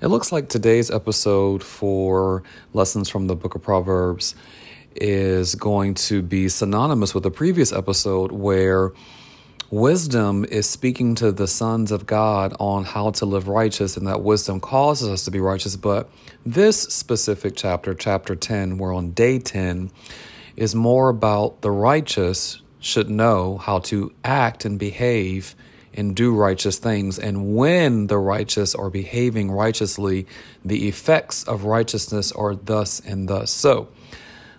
It 0.00 0.08
looks 0.08 0.32
like 0.32 0.48
today's 0.48 0.90
episode 0.90 1.62
for 1.62 2.42
Lessons 2.72 3.08
from 3.08 3.28
the 3.28 3.36
Book 3.36 3.54
of 3.54 3.62
Proverbs 3.62 4.34
is 4.96 5.54
going 5.54 5.94
to 5.94 6.20
be 6.20 6.48
synonymous 6.48 7.14
with 7.14 7.22
the 7.22 7.30
previous 7.30 7.72
episode 7.72 8.32
where 8.32 8.92
wisdom 9.70 10.44
is 10.46 10.68
speaking 10.68 11.14
to 11.14 11.30
the 11.30 11.46
sons 11.46 11.92
of 11.92 12.06
God 12.06 12.56
on 12.58 12.84
how 12.84 13.12
to 13.12 13.24
live 13.24 13.46
righteous, 13.46 13.96
and 13.96 14.04
that 14.08 14.22
wisdom 14.22 14.58
causes 14.58 15.08
us 15.08 15.24
to 15.26 15.30
be 15.30 15.38
righteous. 15.38 15.76
But 15.76 16.10
this 16.44 16.82
specific 16.82 17.54
chapter, 17.54 17.94
chapter 17.94 18.34
10, 18.34 18.78
we're 18.78 18.94
on 18.94 19.12
day 19.12 19.38
10, 19.38 19.92
is 20.56 20.74
more 20.74 21.08
about 21.08 21.62
the 21.62 21.70
righteous 21.70 22.60
should 22.80 23.08
know 23.08 23.58
how 23.58 23.78
to 23.78 24.12
act 24.24 24.64
and 24.64 24.76
behave 24.76 25.54
and 25.94 26.14
do 26.14 26.34
righteous 26.34 26.78
things. 26.78 27.18
And 27.18 27.54
when 27.54 28.08
the 28.08 28.18
righteous 28.18 28.74
are 28.74 28.90
behaving 28.90 29.50
righteously, 29.50 30.26
the 30.64 30.88
effects 30.88 31.44
of 31.44 31.64
righteousness 31.64 32.32
are 32.32 32.54
thus 32.54 33.00
and 33.00 33.28
thus. 33.28 33.50
So, 33.50 33.88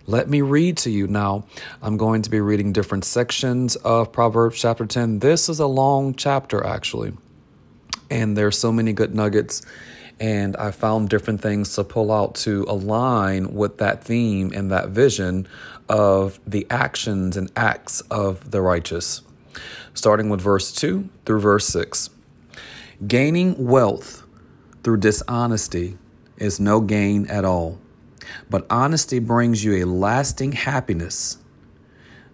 let 0.08 0.30
me 0.30 0.42
read 0.42 0.78
to 0.78 0.92
you 0.92 1.08
now. 1.08 1.46
I'm 1.82 1.98
going 1.98 2.22
to 2.22 2.30
be 2.30 2.40
reading 2.40 2.72
different 2.72 3.06
sections 3.06 3.76
of 3.78 4.12
Proverbs 4.12 4.62
chapter 4.62 4.86
10. 4.86 5.18
This 5.18 5.50
is 5.50 5.60
a 5.60 5.66
long 5.66 6.14
chapter, 6.14 6.64
actually, 6.64 7.14
and 8.12 8.38
there's 8.38 8.56
so 8.56 8.72
many 8.72 8.94
good 8.94 9.16
nuggets. 9.16 9.64
And 10.20 10.56
I 10.58 10.70
found 10.70 11.10
different 11.10 11.42
things 11.42 11.74
to 11.74 11.84
pull 11.84 12.12
out 12.12 12.36
to 12.36 12.66
align 12.70 13.56
with 13.56 13.80
that 13.80 14.04
theme 14.04 14.52
and 14.54 14.72
that 14.72 14.90
vision 14.90 15.48
of 15.90 16.40
the 16.46 16.68
actions 16.70 17.36
and 17.36 17.52
acts 17.56 18.02
of 18.02 18.52
the 18.52 18.62
righteous 18.62 19.22
starting 19.94 20.30
with 20.30 20.42
verse 20.42 20.72
2 20.72 21.10
through 21.26 21.40
verse 21.40 21.68
6. 21.68 22.10
Gaining 23.08 23.66
wealth 23.66 24.24
through 24.84 24.98
dishonesty 24.98 25.98
is 26.38 26.60
no 26.60 26.80
gain 26.80 27.28
at 27.28 27.46
all, 27.46 27.80
but 28.50 28.66
honesty 28.70 29.20
brings 29.20 29.64
you 29.64 29.84
a 29.84 29.86
lasting 29.86 30.54
happiness. 30.54 31.38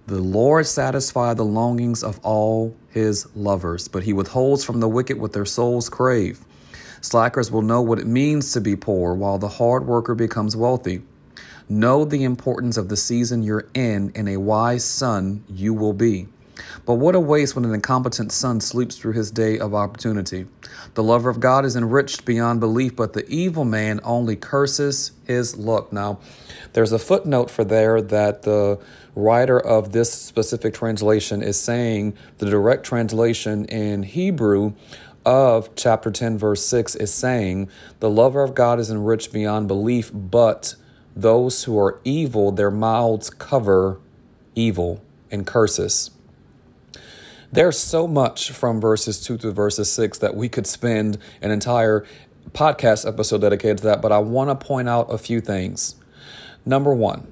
The 0.07 0.19
Lord 0.19 0.65
satisfies 0.65 1.37
the 1.37 1.45
longings 1.45 2.03
of 2.03 2.19
all 2.23 2.75
his 2.89 3.27
lovers, 3.35 3.87
but 3.87 4.03
he 4.03 4.13
withholds 4.13 4.63
from 4.63 4.79
the 4.79 4.89
wicked 4.89 5.19
what 5.19 5.33
their 5.33 5.45
souls 5.45 5.89
crave. 5.89 6.41
Slackers 7.01 7.49
will 7.49 7.61
know 7.61 7.81
what 7.81 7.99
it 7.99 8.07
means 8.07 8.51
to 8.53 8.61
be 8.61 8.75
poor, 8.75 9.13
while 9.13 9.37
the 9.37 9.47
hard 9.47 9.87
worker 9.87 10.13
becomes 10.13 10.55
wealthy. 10.55 11.01
Know 11.69 12.03
the 12.03 12.23
importance 12.23 12.77
of 12.77 12.89
the 12.89 12.97
season 12.97 13.41
you're 13.41 13.67
in, 13.73 14.11
and 14.13 14.27
a 14.27 14.37
wise 14.37 14.83
son 14.83 15.43
you 15.47 15.73
will 15.73 15.93
be. 15.93 16.27
But 16.85 16.95
what 16.95 17.15
a 17.15 17.19
waste 17.19 17.55
when 17.55 17.65
an 17.65 17.73
incompetent 17.73 18.31
son 18.31 18.61
sleeps 18.61 18.95
through 18.97 19.13
his 19.13 19.31
day 19.31 19.59
of 19.59 19.73
opportunity. 19.73 20.47
The 20.93 21.03
lover 21.03 21.29
of 21.29 21.39
God 21.39 21.65
is 21.65 21.75
enriched 21.75 22.25
beyond 22.25 22.59
belief, 22.59 22.95
but 22.95 23.13
the 23.13 23.27
evil 23.27 23.65
man 23.65 23.99
only 24.03 24.35
curses 24.35 25.11
his 25.25 25.57
luck. 25.57 25.93
Now, 25.93 26.19
there's 26.73 26.91
a 26.91 26.99
footnote 26.99 27.49
for 27.49 27.63
there 27.63 28.01
that 28.01 28.43
the 28.43 28.79
writer 29.15 29.59
of 29.59 29.91
this 29.91 30.11
specific 30.13 30.73
translation 30.73 31.41
is 31.41 31.59
saying 31.59 32.15
the 32.37 32.49
direct 32.49 32.85
translation 32.85 33.65
in 33.65 34.03
Hebrew 34.03 34.73
of 35.25 35.75
chapter 35.75 36.09
10, 36.11 36.37
verse 36.37 36.65
6 36.65 36.95
is 36.95 37.13
saying, 37.13 37.69
The 37.99 38.09
lover 38.09 38.41
of 38.43 38.55
God 38.55 38.79
is 38.79 38.89
enriched 38.89 39.31
beyond 39.31 39.67
belief, 39.67 40.11
but 40.13 40.75
those 41.15 41.65
who 41.65 41.77
are 41.77 41.99
evil, 42.03 42.51
their 42.51 42.71
mouths 42.71 43.29
cover 43.29 43.99
evil 44.55 45.01
and 45.29 45.45
curses. 45.45 46.11
There's 47.53 47.77
so 47.77 48.07
much 48.07 48.51
from 48.51 48.79
verses 48.79 49.21
2 49.21 49.37
to 49.39 49.51
verses 49.51 49.91
6 49.91 50.19
that 50.19 50.37
we 50.37 50.47
could 50.47 50.65
spend 50.65 51.17
an 51.41 51.51
entire 51.51 52.05
podcast 52.53 53.05
episode 53.05 53.41
dedicated 53.41 53.79
to 53.79 53.83
that, 53.83 54.01
but 54.01 54.13
I 54.13 54.19
want 54.19 54.49
to 54.49 54.65
point 54.65 54.87
out 54.87 55.11
a 55.11 55.17
few 55.17 55.41
things. 55.41 55.95
Number 56.65 56.93
one, 56.93 57.29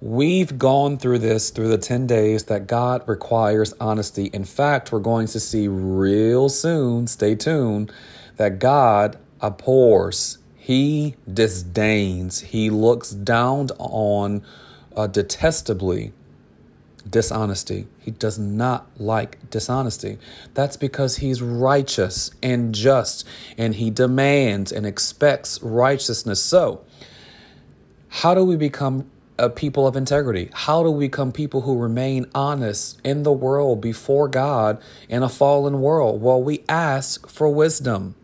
we've 0.00 0.56
gone 0.56 0.96
through 0.96 1.18
this 1.18 1.50
through 1.50 1.68
the 1.68 1.76
10 1.76 2.06
days 2.06 2.44
that 2.44 2.66
God 2.66 3.06
requires 3.06 3.74
honesty. 3.78 4.30
In 4.32 4.44
fact, 4.44 4.90
we're 4.90 5.00
going 5.00 5.26
to 5.26 5.40
see 5.40 5.68
real 5.68 6.48
soon, 6.48 7.06
stay 7.06 7.34
tuned, 7.34 7.92
that 8.38 8.58
God 8.58 9.18
abhors, 9.42 10.38
He 10.56 11.16
disdains, 11.30 12.40
He 12.40 12.70
looks 12.70 13.10
down 13.10 13.68
on 13.78 14.42
uh, 14.96 15.08
detestably 15.08 16.14
dishonesty. 17.10 17.86
He 17.98 18.10
does 18.10 18.38
not 18.38 18.88
like 18.98 19.50
dishonesty. 19.50 20.18
That's 20.54 20.76
because 20.76 21.18
he's 21.18 21.42
righteous 21.42 22.30
and 22.42 22.74
just, 22.74 23.26
and 23.58 23.74
he 23.74 23.90
demands 23.90 24.72
and 24.72 24.86
expects 24.86 25.62
righteousness. 25.62 26.42
So, 26.42 26.84
how 28.08 28.34
do 28.34 28.44
we 28.44 28.56
become 28.56 29.10
a 29.38 29.48
people 29.48 29.86
of 29.86 29.96
integrity? 29.96 30.50
How 30.52 30.82
do 30.82 30.90
we 30.90 31.06
become 31.06 31.32
people 31.32 31.62
who 31.62 31.78
remain 31.78 32.26
honest 32.34 33.00
in 33.04 33.22
the 33.22 33.32
world 33.32 33.80
before 33.80 34.28
God 34.28 34.80
in 35.08 35.22
a 35.22 35.28
fallen 35.28 35.80
world? 35.80 36.20
Well, 36.20 36.42
we 36.42 36.64
ask 36.68 37.28
for 37.28 37.48
wisdom. 37.48 38.14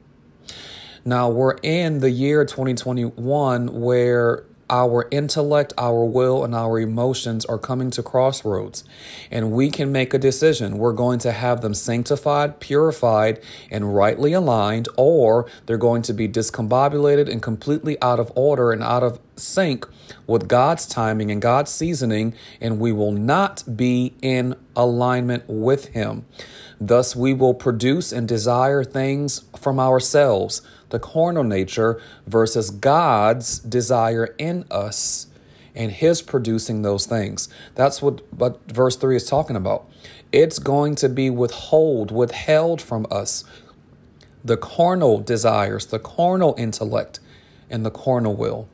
Now, 1.05 1.31
we're 1.31 1.57
in 1.63 2.01
the 2.01 2.11
year 2.11 2.45
2021 2.45 3.81
where 3.81 4.45
our 4.69 5.07
intellect, 5.11 5.73
our 5.79 6.05
will, 6.05 6.45
and 6.45 6.55
our 6.55 6.81
emotions 6.81 7.45
are 7.45 7.59
coming 7.59 7.91
to 7.91 8.03
crossroads, 8.03 8.85
and 9.31 9.53
we 9.53 9.71
can 9.71 9.93
make 9.93 10.13
a 10.13 10.19
decision. 10.19 10.79
We're 10.79 10.93
going 10.93 11.19
to 11.21 11.33
have 11.33 11.61
them 11.61 11.75
sanctified, 11.75 12.59
purified, 12.59 13.41
and 13.71 13.95
rightly 13.95 14.33
aligned, 14.33 14.89
or 14.97 15.47
they're 15.67 15.79
going 15.79 16.03
to 16.03 16.13
be 16.13 16.29
discombobulated 16.29 17.31
and 17.31 17.41
completely 17.41 18.01
out 18.03 18.19
of 18.19 18.33
order 18.35 18.73
and 18.73 18.83
out 18.83 19.03
of 19.03 19.21
sync 19.37 19.87
with 20.27 20.49
God's 20.49 20.87
timing 20.87 21.31
and 21.31 21.41
God's 21.41 21.71
seasoning, 21.71 22.35
and 22.61 22.81
we 22.81 22.91
will 22.93 23.13
not 23.13 23.77
be 23.77 24.15
in 24.21 24.57
alignment 24.75 25.45
with 25.47 25.89
Him. 25.89 26.27
Thus, 26.81 27.17
we 27.17 27.33
will 27.33 27.55
produce 27.55 28.13
and 28.13 28.29
desire 28.29 28.85
things 28.85 29.45
from 29.57 29.81
ourselves 29.81 30.61
the 30.91 30.99
carnal 30.99 31.45
nature 31.45 32.01
versus 32.27 32.71
God's 32.71 33.59
desire 33.59 34.35
in 34.39 34.65
us 34.71 35.27
and 35.75 35.93
his 35.93 36.23
producing 36.23 36.83
those 36.83 37.07
things. 37.07 37.49
That's 37.75 38.01
what, 38.01 38.23
what 38.33 38.61
verse 38.71 38.97
3 38.97 39.17
is 39.17 39.29
talking 39.29 39.57
about. 39.57 39.89
It's 40.33 40.59
going 40.59 40.95
to 40.97 41.09
be 41.09 41.31
withhold, 41.31 42.11
withheld 42.11 42.81
from 42.81 43.07
us 43.11 43.45
the 44.43 44.57
carnal 44.57 45.19
desires, 45.19 45.87
the 45.87 45.99
carnal 45.99 46.55
intellect, 46.57 47.19
and 47.69 47.85
the 47.85 47.91
carnal 47.91 48.35
will. 48.35 48.69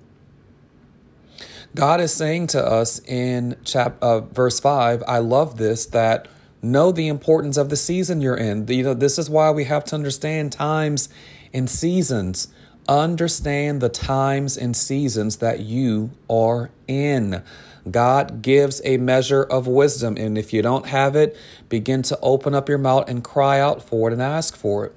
God 1.74 2.00
is 2.00 2.12
saying 2.12 2.48
to 2.48 2.64
us 2.64 3.00
in 3.06 3.56
chap 3.64 3.96
uh, 4.02 4.20
verse 4.20 4.60
5, 4.60 5.02
I 5.08 5.18
love 5.18 5.56
this 5.56 5.86
that 5.86 6.28
know 6.60 6.92
the 6.92 7.08
importance 7.08 7.56
of 7.56 7.70
the 7.70 7.76
season 7.76 8.20
you're 8.20 8.36
in. 8.36 8.68
You 8.68 8.84
know, 8.84 8.94
this 8.94 9.18
is 9.18 9.30
why 9.30 9.50
we 9.50 9.64
have 9.64 9.84
to 9.86 9.94
understand 9.94 10.52
times 10.52 11.08
and 11.52 11.68
seasons. 11.68 12.48
Understand 12.88 13.80
the 13.80 13.88
times 13.88 14.56
and 14.56 14.76
seasons 14.76 15.36
that 15.36 15.60
you 15.60 16.10
are 16.28 16.70
in. 16.88 17.42
God 17.90 18.42
gives 18.42 18.80
a 18.84 18.96
measure 18.96 19.42
of 19.42 19.66
wisdom, 19.66 20.16
and 20.16 20.36
if 20.38 20.52
you 20.52 20.62
don't 20.62 20.86
have 20.86 21.16
it, 21.16 21.36
begin 21.68 22.02
to 22.02 22.18
open 22.20 22.54
up 22.54 22.68
your 22.68 22.78
mouth 22.78 23.08
and 23.08 23.22
cry 23.24 23.60
out 23.60 23.82
for 23.82 24.08
it 24.08 24.12
and 24.12 24.22
ask 24.22 24.56
for 24.56 24.86
it. 24.86 24.94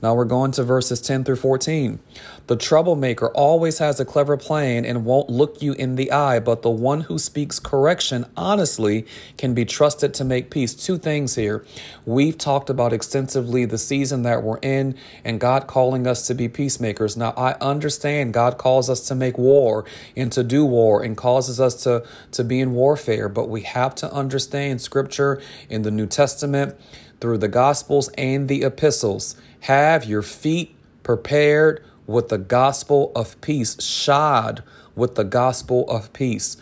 Now 0.00 0.14
we're 0.14 0.24
going 0.24 0.52
to 0.52 0.64
verses 0.64 1.00
10 1.00 1.24
through 1.24 1.36
14. 1.36 2.00
The 2.48 2.56
troublemaker 2.56 3.28
always 3.28 3.78
has 3.78 4.00
a 4.00 4.04
clever 4.04 4.36
plan 4.36 4.84
and 4.84 5.04
won't 5.04 5.30
look 5.30 5.62
you 5.62 5.72
in 5.74 5.94
the 5.94 6.10
eye, 6.10 6.40
but 6.40 6.62
the 6.62 6.70
one 6.70 7.02
who 7.02 7.18
speaks 7.18 7.60
correction 7.60 8.26
honestly 8.36 9.06
can 9.38 9.54
be 9.54 9.64
trusted 9.64 10.12
to 10.14 10.24
make 10.24 10.50
peace. 10.50 10.74
Two 10.74 10.98
things 10.98 11.36
here. 11.36 11.64
We've 12.04 12.36
talked 12.36 12.68
about 12.68 12.92
extensively 12.92 13.64
the 13.64 13.78
season 13.78 14.22
that 14.22 14.42
we're 14.42 14.58
in 14.58 14.96
and 15.24 15.40
God 15.40 15.66
calling 15.66 16.06
us 16.06 16.26
to 16.26 16.34
be 16.34 16.48
peacemakers. 16.48 17.16
Now, 17.16 17.30
I 17.36 17.52
understand 17.60 18.34
God 18.34 18.58
calls 18.58 18.90
us 18.90 19.06
to 19.08 19.14
make 19.14 19.38
war 19.38 19.84
and 20.16 20.32
to 20.32 20.42
do 20.42 20.64
war 20.64 21.02
and 21.02 21.16
causes 21.16 21.60
us 21.60 21.82
to, 21.84 22.04
to 22.32 22.44
be 22.44 22.60
in 22.60 22.74
warfare, 22.74 23.28
but 23.28 23.48
we 23.48 23.62
have 23.62 23.94
to 23.96 24.12
understand 24.12 24.80
scripture 24.80 25.40
in 25.68 25.82
the 25.82 25.90
New 25.90 26.06
Testament 26.06 26.76
through 27.22 27.38
the 27.38 27.48
Gospels 27.48 28.10
and 28.18 28.48
the 28.48 28.64
epistles. 28.64 29.36
Have 29.60 30.04
your 30.04 30.22
feet 30.22 30.74
prepared 31.04 31.82
with 32.04 32.28
the 32.28 32.36
gospel 32.38 33.12
of 33.14 33.40
peace, 33.40 33.80
shod 33.80 34.64
with 34.96 35.14
the 35.14 35.24
gospel 35.24 35.88
of 35.88 36.12
peace. 36.12 36.56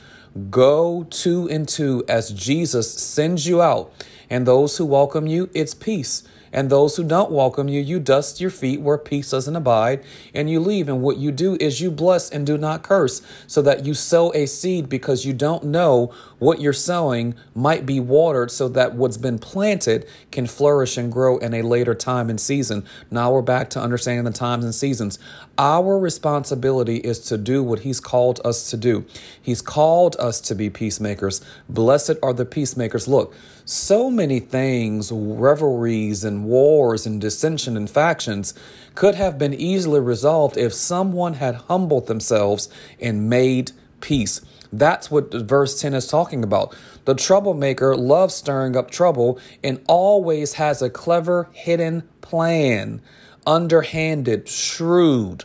Go 0.50 1.06
two 1.08 1.48
and 1.48 1.66
two 1.66 2.04
as 2.06 2.30
Jesus 2.30 2.92
sends 2.92 3.46
you 3.46 3.62
out, 3.62 3.90
and 4.28 4.46
those 4.46 4.76
who 4.76 4.84
welcome 4.84 5.26
you, 5.26 5.48
it's 5.54 5.74
peace. 5.74 6.22
And 6.52 6.68
those 6.68 6.96
who 6.96 7.04
don't 7.04 7.30
welcome 7.30 7.68
you, 7.68 7.80
you 7.80 8.00
dust 8.00 8.40
your 8.40 8.50
feet 8.50 8.80
where 8.80 8.98
peace 8.98 9.30
doesn't 9.30 9.54
abide, 9.54 10.02
and 10.34 10.50
you 10.50 10.58
leave. 10.58 10.88
And 10.88 11.00
what 11.00 11.16
you 11.16 11.30
do 11.30 11.56
is 11.60 11.80
you 11.80 11.92
bless 11.92 12.28
and 12.28 12.44
do 12.44 12.58
not 12.58 12.82
curse, 12.82 13.22
so 13.46 13.62
that 13.62 13.86
you 13.86 13.94
sow 13.94 14.32
a 14.34 14.46
seed 14.46 14.88
because 14.88 15.24
you 15.24 15.32
don't 15.32 15.64
know 15.64 16.12
what 16.40 16.60
you're 16.60 16.72
sowing 16.72 17.34
might 17.54 17.86
be 17.86 18.00
watered 18.00 18.50
so 18.50 18.68
that 18.70 18.94
what's 18.94 19.16
been 19.16 19.38
planted 19.38 20.06
can 20.32 20.46
flourish 20.46 20.96
and 20.96 21.12
grow 21.12 21.38
in 21.38 21.54
a 21.54 21.62
later 21.62 21.94
time 21.94 22.28
and 22.28 22.40
season. 22.40 22.84
Now 23.10 23.30
we're 23.32 23.42
back 23.42 23.70
to 23.70 23.80
understanding 23.80 24.24
the 24.24 24.32
times 24.32 24.64
and 24.64 24.74
seasons. 24.74 25.18
Our 25.56 25.98
responsibility 25.98 26.96
is 26.96 27.20
to 27.26 27.38
do 27.38 27.62
what 27.62 27.80
He's 27.80 28.00
called 28.00 28.40
us 28.44 28.68
to 28.70 28.76
do. 28.76 29.04
He's 29.40 29.62
called 29.62 30.16
us 30.18 30.40
to 30.42 30.54
be 30.54 30.70
peacemakers. 30.70 31.42
Blessed 31.68 32.14
are 32.22 32.32
the 32.32 32.46
peacemakers. 32.46 33.06
Look, 33.06 33.34
so 33.66 34.10
many 34.10 34.40
things, 34.40 35.12
revelries 35.12 36.24
and 36.24 36.44
wars 36.44 37.06
and 37.06 37.20
dissension 37.20 37.76
and 37.76 37.88
factions, 37.88 38.54
could 38.94 39.14
have 39.14 39.38
been 39.38 39.54
easily 39.54 40.00
resolved 40.00 40.56
if 40.56 40.72
someone 40.72 41.34
had 41.34 41.54
humbled 41.54 42.06
themselves 42.06 42.68
and 42.98 43.28
made 43.28 43.72
peace. 44.00 44.40
That's 44.72 45.10
what 45.10 45.32
verse 45.32 45.80
10 45.80 45.94
is 45.94 46.06
talking 46.06 46.44
about. 46.44 46.74
The 47.04 47.14
troublemaker 47.14 47.96
loves 47.96 48.34
stirring 48.34 48.76
up 48.76 48.90
trouble 48.90 49.38
and 49.64 49.82
always 49.88 50.54
has 50.54 50.80
a 50.80 50.90
clever 50.90 51.48
hidden 51.52 52.08
plan, 52.20 53.02
underhanded, 53.46 54.48
shrewd. 54.48 55.44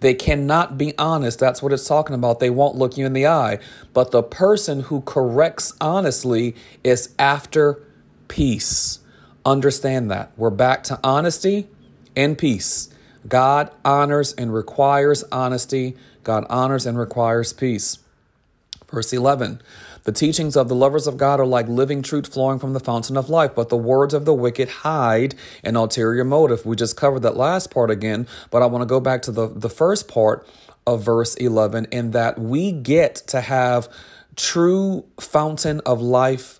They 0.00 0.14
cannot 0.14 0.78
be 0.78 0.96
honest. 0.96 1.38
That's 1.38 1.62
what 1.62 1.72
it's 1.72 1.86
talking 1.86 2.14
about. 2.14 2.40
They 2.40 2.50
won't 2.50 2.76
look 2.76 2.96
you 2.96 3.06
in 3.06 3.12
the 3.12 3.26
eye. 3.26 3.58
But 3.92 4.10
the 4.10 4.22
person 4.22 4.82
who 4.82 5.00
corrects 5.00 5.72
honestly 5.80 6.54
is 6.84 7.14
after 7.18 7.82
peace. 8.28 9.00
Understand 9.44 10.10
that. 10.10 10.32
We're 10.36 10.50
back 10.50 10.84
to 10.84 11.00
honesty 11.02 11.68
and 12.14 12.38
peace. 12.38 12.90
God 13.26 13.70
honors 13.84 14.32
and 14.34 14.54
requires 14.54 15.24
honesty. 15.32 15.96
God 16.22 16.46
honors 16.48 16.86
and 16.86 16.98
requires 16.98 17.52
peace. 17.52 17.98
Verse 18.90 19.12
11 19.12 19.60
The 20.04 20.12
teachings 20.12 20.56
of 20.56 20.68
the 20.68 20.74
lovers 20.74 21.06
of 21.06 21.16
God 21.16 21.40
are 21.40 21.46
like 21.46 21.68
living 21.68 22.02
truth 22.02 22.32
flowing 22.32 22.58
from 22.58 22.72
the 22.72 22.80
fountain 22.80 23.16
of 23.16 23.28
life, 23.28 23.54
but 23.54 23.68
the 23.68 23.76
words 23.76 24.14
of 24.14 24.24
the 24.24 24.34
wicked 24.34 24.68
hide 24.68 25.34
an 25.62 25.76
ulterior 25.76 26.24
motive. 26.24 26.64
We 26.64 26.76
just 26.76 26.96
covered 26.96 27.20
that 27.20 27.36
last 27.36 27.70
part 27.70 27.90
again, 27.90 28.26
but 28.50 28.62
I 28.62 28.66
want 28.66 28.82
to 28.82 28.86
go 28.86 29.00
back 29.00 29.22
to 29.22 29.32
the, 29.32 29.48
the 29.48 29.70
first 29.70 30.08
part 30.08 30.46
of 30.86 31.02
verse 31.02 31.34
11 31.34 31.86
in 31.90 32.12
that 32.12 32.38
we 32.38 32.72
get 32.72 33.16
to 33.26 33.42
have 33.42 33.88
true 34.36 35.04
fountain 35.20 35.80
of 35.84 36.00
life 36.00 36.57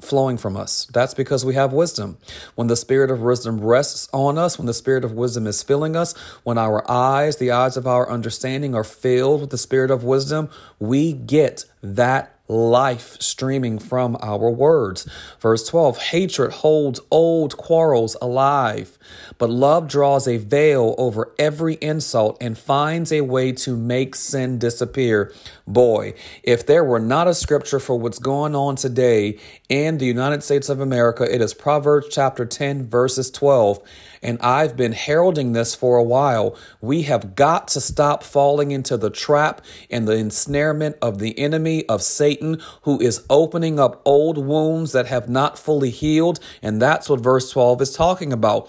flowing 0.00 0.36
from 0.36 0.56
us. 0.56 0.86
That's 0.92 1.14
because 1.14 1.44
we 1.44 1.54
have 1.54 1.72
wisdom. 1.72 2.18
When 2.54 2.66
the 2.66 2.76
spirit 2.76 3.10
of 3.10 3.20
wisdom 3.20 3.60
rests 3.60 4.08
on 4.12 4.38
us, 4.38 4.58
when 4.58 4.66
the 4.66 4.74
spirit 4.74 5.04
of 5.04 5.12
wisdom 5.12 5.46
is 5.46 5.62
filling 5.62 5.96
us, 5.96 6.16
when 6.42 6.58
our 6.58 6.88
eyes, 6.90 7.36
the 7.36 7.50
eyes 7.50 7.76
of 7.76 7.86
our 7.86 8.08
understanding 8.10 8.74
are 8.74 8.84
filled 8.84 9.40
with 9.42 9.50
the 9.50 9.58
spirit 9.58 9.90
of 9.90 10.04
wisdom, 10.04 10.48
we 10.78 11.12
get 11.12 11.64
that 11.82 12.39
life 12.50 13.16
streaming 13.20 13.78
from 13.78 14.16
our 14.20 14.50
words. 14.50 15.08
Verse 15.40 15.66
12 15.68 15.98
Hatred 15.98 16.52
holds 16.52 17.00
old 17.10 17.56
quarrels 17.56 18.16
alive, 18.20 18.98
but 19.38 19.48
love 19.48 19.86
draws 19.88 20.26
a 20.26 20.36
veil 20.36 20.94
over 20.98 21.32
every 21.38 21.74
insult 21.74 22.36
and 22.40 22.58
finds 22.58 23.12
a 23.12 23.20
way 23.20 23.52
to 23.52 23.76
make 23.76 24.14
sin 24.14 24.58
disappear. 24.58 25.32
Boy, 25.66 26.14
if 26.42 26.66
there 26.66 26.84
were 26.84 26.98
not 26.98 27.28
a 27.28 27.34
scripture 27.34 27.78
for 27.78 27.98
what's 27.98 28.18
going 28.18 28.56
on 28.56 28.74
today 28.74 29.38
in 29.68 29.98
the 29.98 30.06
United 30.06 30.42
States 30.42 30.68
of 30.68 30.80
America, 30.80 31.32
it 31.32 31.40
is 31.40 31.54
Proverbs 31.54 32.08
chapter 32.10 32.44
10, 32.44 32.88
verses 32.88 33.30
12 33.30 33.80
and 34.22 34.38
I've 34.40 34.76
been 34.76 34.92
heralding 34.92 35.52
this 35.52 35.74
for 35.74 35.96
a 35.96 36.02
while. 36.02 36.56
We 36.80 37.02
have 37.02 37.34
got 37.34 37.68
to 37.68 37.80
stop 37.80 38.22
falling 38.22 38.70
into 38.70 38.96
the 38.96 39.10
trap 39.10 39.62
and 39.90 40.06
the 40.06 40.16
ensnarement 40.16 40.96
of 41.00 41.18
the 41.18 41.38
enemy 41.38 41.86
of 41.88 42.02
Satan, 42.02 42.60
who 42.82 43.00
is 43.00 43.24
opening 43.30 43.80
up 43.80 44.02
old 44.04 44.36
wounds 44.36 44.92
that 44.92 45.06
have 45.06 45.28
not 45.28 45.58
fully 45.58 45.90
healed. 45.90 46.38
And 46.62 46.80
that's 46.80 47.08
what 47.08 47.20
verse 47.20 47.50
12 47.50 47.80
is 47.82 47.94
talking 47.94 48.32
about. 48.32 48.68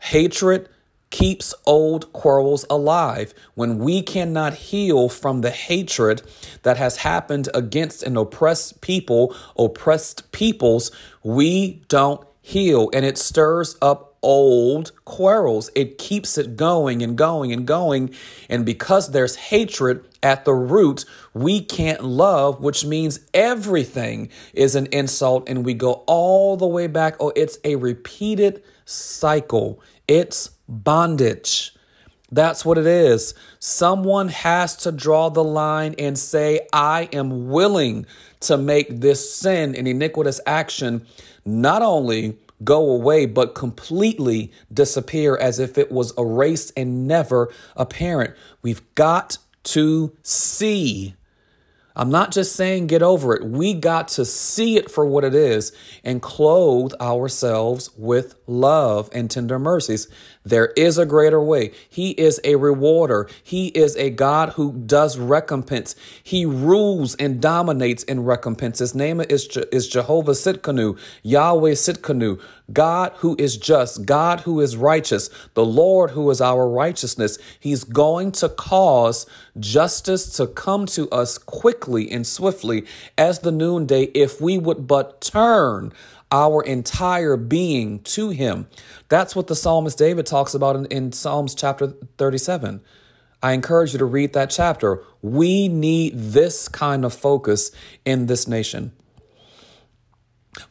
Hatred 0.00 0.68
keeps 1.10 1.54
old 1.64 2.12
quarrels 2.12 2.64
alive. 2.68 3.34
When 3.54 3.78
we 3.78 4.02
cannot 4.02 4.54
heal 4.54 5.08
from 5.08 5.40
the 5.40 5.50
hatred 5.50 6.22
that 6.62 6.76
has 6.76 6.98
happened 6.98 7.48
against 7.54 8.02
an 8.02 8.16
oppressed 8.16 8.80
people, 8.80 9.34
oppressed 9.56 10.30
peoples, 10.32 10.90
we 11.22 11.84
don't 11.88 12.24
heal. 12.42 12.90
And 12.92 13.04
it 13.04 13.16
stirs 13.16 13.76
up 13.80 14.13
old 14.24 14.92
quarrels. 15.04 15.70
It 15.74 15.98
keeps 15.98 16.38
it 16.38 16.56
going 16.56 17.02
and 17.02 17.16
going 17.16 17.52
and 17.52 17.66
going. 17.66 18.14
And 18.48 18.64
because 18.66 19.10
there's 19.10 19.36
hatred 19.36 20.04
at 20.22 20.44
the 20.44 20.54
root, 20.54 21.04
we 21.34 21.60
can't 21.60 22.02
love, 22.02 22.60
which 22.60 22.84
means 22.84 23.20
everything 23.32 24.30
is 24.54 24.74
an 24.74 24.86
insult. 24.86 25.48
And 25.48 25.64
we 25.64 25.74
go 25.74 26.04
all 26.06 26.56
the 26.56 26.66
way 26.66 26.86
back. 26.86 27.16
Oh, 27.20 27.32
it's 27.36 27.58
a 27.62 27.76
repeated 27.76 28.62
cycle, 28.86 29.80
it's 30.08 30.50
bondage. 30.68 31.74
That's 32.32 32.64
what 32.64 32.78
it 32.78 32.86
is. 32.86 33.34
Someone 33.60 34.28
has 34.28 34.76
to 34.78 34.90
draw 34.90 35.28
the 35.28 35.44
line 35.44 35.94
and 36.00 36.18
say, 36.18 36.66
I 36.72 37.08
am 37.12 37.48
willing 37.48 38.06
to 38.40 38.56
make 38.56 39.00
this 39.00 39.32
sin 39.32 39.76
and 39.76 39.86
iniquitous 39.86 40.40
action 40.44 41.06
not 41.44 41.82
only 41.82 42.36
go 42.64 42.90
away, 42.90 43.26
but 43.26 43.54
completely 43.54 44.52
disappear 44.72 45.36
as 45.36 45.58
if 45.58 45.78
it 45.78 45.92
was 45.92 46.12
erased 46.16 46.72
and 46.76 47.06
never 47.06 47.52
apparent. 47.76 48.34
We've 48.62 48.82
got 48.94 49.38
to 49.64 50.16
see 50.22 51.14
I'm 51.96 52.10
not 52.10 52.32
just 52.32 52.56
saying 52.56 52.88
get 52.88 53.02
over 53.02 53.34
it. 53.34 53.44
We 53.44 53.74
got 53.74 54.08
to 54.08 54.24
see 54.24 54.76
it 54.76 54.90
for 54.90 55.06
what 55.06 55.24
it 55.24 55.34
is 55.34 55.72
and 56.02 56.20
clothe 56.20 56.92
ourselves 57.00 57.90
with 57.96 58.34
love 58.46 59.08
and 59.12 59.30
tender 59.30 59.58
mercies. 59.58 60.08
There 60.44 60.72
is 60.76 60.98
a 60.98 61.06
greater 61.06 61.40
way. 61.40 61.72
He 61.88 62.10
is 62.10 62.40
a 62.44 62.56
rewarder. 62.56 63.28
He 63.42 63.68
is 63.68 63.96
a 63.96 64.10
God 64.10 64.50
who 64.50 64.72
does 64.72 65.18
recompense. 65.18 65.94
He 66.22 66.44
rules 66.44 67.14
and 67.16 67.40
dominates 67.40 68.02
in 68.02 68.24
recompense. 68.24 68.80
His 68.80 68.94
name 68.94 69.20
is, 69.20 69.46
Je- 69.46 69.64
is 69.72 69.88
Jehovah 69.88 70.32
Tsidkenu, 70.32 70.98
Yahweh 71.22 71.72
Tsidkenu, 71.72 72.40
God 72.72 73.12
who 73.16 73.36
is 73.38 73.56
just, 73.56 74.06
God 74.06 74.40
who 74.40 74.60
is 74.60 74.76
righteous, 74.76 75.28
the 75.52 75.64
Lord 75.64 76.12
who 76.12 76.30
is 76.30 76.40
our 76.40 76.68
righteousness. 76.68 77.38
He's 77.60 77.84
going 77.84 78.32
to 78.32 78.48
cause 78.48 79.26
justice 79.58 80.34
to 80.36 80.46
come 80.46 80.86
to 80.86 81.08
us 81.10 81.36
quickly 81.36 82.10
and 82.10 82.26
swiftly 82.26 82.86
as 83.18 83.40
the 83.40 83.52
noonday 83.52 84.04
if 84.14 84.40
we 84.40 84.56
would 84.56 84.86
but 84.86 85.20
turn 85.20 85.92
our 86.32 86.62
entire 86.62 87.36
being 87.36 88.00
to 88.00 88.30
him. 88.30 88.66
That's 89.08 89.36
what 89.36 89.46
the 89.46 89.54
psalmist 89.54 89.98
David 89.98 90.26
talks 90.26 90.54
about 90.54 90.74
in, 90.74 90.86
in 90.86 91.12
Psalms 91.12 91.54
chapter 91.54 91.88
37. 92.18 92.80
I 93.42 93.52
encourage 93.52 93.92
you 93.92 93.98
to 93.98 94.06
read 94.06 94.32
that 94.32 94.48
chapter. 94.48 95.02
We 95.20 95.68
need 95.68 96.14
this 96.16 96.66
kind 96.66 97.04
of 97.04 97.12
focus 97.12 97.70
in 98.06 98.24
this 98.24 98.48
nation. 98.48 98.92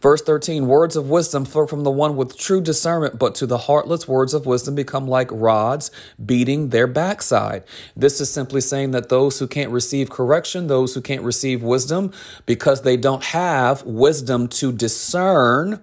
Verse 0.01 0.21
13 0.21 0.67
Words 0.67 0.95
of 0.95 1.09
wisdom 1.09 1.45
flow 1.45 1.67
from 1.67 1.83
the 1.83 1.91
one 1.91 2.15
with 2.15 2.37
true 2.37 2.61
discernment, 2.61 3.19
but 3.19 3.35
to 3.35 3.45
the 3.45 3.59
heartless, 3.59 4.07
words 4.07 4.33
of 4.33 4.45
wisdom 4.45 4.75
become 4.75 5.07
like 5.07 5.29
rods 5.31 5.91
beating 6.23 6.69
their 6.69 6.87
backside. 6.87 7.63
This 7.95 8.21
is 8.21 8.31
simply 8.31 8.61
saying 8.61 8.91
that 8.91 9.09
those 9.09 9.39
who 9.39 9.47
can't 9.47 9.71
receive 9.71 10.09
correction, 10.09 10.67
those 10.67 10.95
who 10.95 11.01
can't 11.01 11.23
receive 11.23 11.63
wisdom, 11.63 12.11
because 12.45 12.81
they 12.81 12.97
don't 12.97 13.23
have 13.25 13.83
wisdom 13.83 14.47
to 14.47 14.71
discern, 14.71 15.81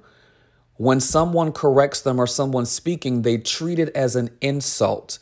when 0.77 0.99
someone 0.99 1.53
corrects 1.53 2.01
them 2.01 2.19
or 2.19 2.27
someone's 2.27 2.71
speaking, 2.71 3.21
they 3.21 3.37
treat 3.37 3.79
it 3.79 3.95
as 3.95 4.17
an 4.17 4.31
insult. 4.41 5.19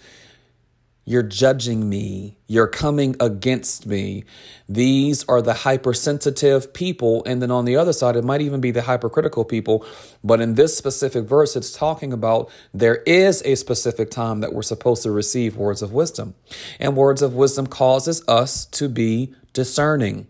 You're 1.09 1.23
judging 1.23 1.89
me. 1.89 2.37
You're 2.49 2.67
coming 2.67 3.17
against 3.19 3.87
me. 3.87 4.25
These 4.69 5.25
are 5.25 5.41
the 5.41 5.55
hypersensitive 5.55 6.75
people. 6.75 7.25
And 7.25 7.41
then 7.41 7.51
on 7.51 7.65
the 7.65 7.77
other 7.77 7.95
side, 7.95 8.15
it 8.15 8.25
might 8.25 8.43
even 8.43 8.61
be 8.61 8.73
the 8.73 8.83
hypercritical 8.83 9.47
people. 9.47 9.87
But 10.23 10.43
in 10.43 10.55
this 10.57 10.77
specific 10.77 11.25
verse, 11.25 11.57
it's 11.57 11.73
talking 11.73 12.13
about 12.13 12.51
there 12.75 12.97
is 13.07 13.41
a 13.47 13.55
specific 13.55 14.11
time 14.11 14.41
that 14.41 14.53
we're 14.53 14.61
supposed 14.61 15.03
to 15.05 15.11
receive 15.11 15.57
words 15.57 15.81
of 15.81 15.95
wisdom. 15.95 16.35
And 16.79 16.95
words 16.95 17.23
of 17.23 17.33
wisdom 17.33 17.69
causes 17.69 18.23
us 18.29 18.67
to 18.67 18.91
be 18.91 19.33
discerning. 19.55 20.27